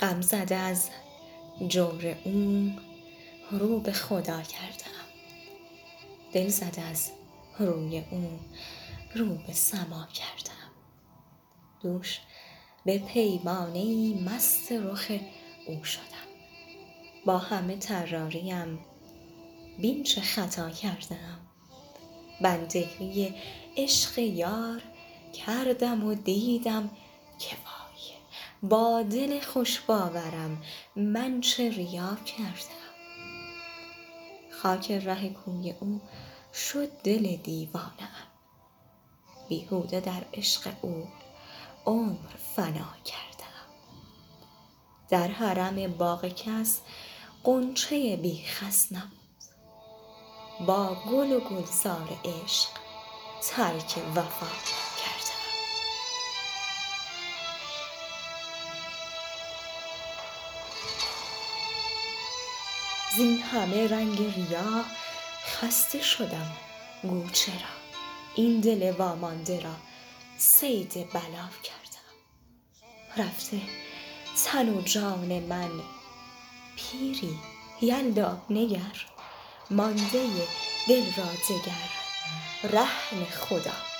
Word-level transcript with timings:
غم 0.00 0.20
زده 0.20 0.56
از 0.56 0.90
جور 1.68 2.16
او 2.24 2.72
رو 3.50 3.80
به 3.80 3.92
خدا 3.92 4.42
کردم. 4.42 5.06
دل 6.32 6.48
زده 6.48 6.82
از 6.82 7.10
روی 7.58 8.02
او 8.10 8.38
رو 9.14 9.34
به 9.34 9.52
سما 9.52 10.08
کردم. 10.14 10.70
دوش 11.82 12.20
به 12.84 12.98
پیمانه 12.98 13.78
ای 13.78 14.24
مست 14.26 14.72
رخ 14.72 15.12
او 15.66 15.84
شدم. 15.84 16.02
با 17.26 17.38
همه 17.38 17.76
طراریم 17.76 18.78
بین 19.78 20.02
چه 20.02 20.20
خطا 20.20 20.70
کردم. 20.70 21.38
بندگی 22.40 23.34
عشق 23.76 24.18
یار 24.18 24.82
کردم 25.32 26.04
و 26.04 26.14
دیدم 26.14 26.90
که 27.38 27.56
با 28.62 29.02
دل 29.02 29.40
خوش 29.40 29.80
باورم 29.80 30.62
من 30.96 31.40
چه 31.40 31.70
ریا 31.70 32.16
کردم. 32.26 32.90
خاک 34.62 34.90
ره 34.90 35.28
کوی 35.28 35.74
او 35.80 36.00
شد 36.54 36.88
دل 37.02 37.36
دیوانه 37.36 37.86
ام. 38.00 38.28
بیهوده 39.48 40.00
در 40.00 40.24
عشق 40.34 40.72
او 40.82 41.08
عمر 41.86 42.28
فنا 42.56 42.94
کردم. 43.04 43.30
در 45.08 45.28
حرم 45.28 45.92
باغ 45.92 46.26
کس 46.26 46.80
غنچه 47.44 48.16
بی 48.16 48.44
خس 48.44 48.92
نبود 48.92 49.20
با 50.66 50.96
گل 51.10 51.32
و 51.32 51.40
گلزار 51.40 52.08
عشق 52.24 52.68
ترک 53.42 53.98
وفا 54.16 54.89
زین 63.16 63.42
همه 63.42 63.88
رنگ 63.88 64.18
ریا 64.18 64.84
خسته 65.46 66.02
شدم 66.02 66.52
گو 67.02 67.30
چرا 67.30 67.54
این 68.34 68.60
دل 68.60 68.94
وامانده 68.98 69.60
را 69.60 69.74
صید 70.38 70.92
بلا 70.92 71.48
کردم. 71.62 72.16
رفته 73.16 73.60
تن 74.44 74.68
و 74.68 74.82
جان 74.82 75.40
من 75.40 75.70
پیری 76.76 77.38
یلدا 77.80 78.42
نگر 78.50 79.06
مانده 79.70 80.26
دل 80.88 81.04
را 81.16 81.26
دگر 81.48 81.90
رهن 82.62 83.24
خدا. 83.24 83.99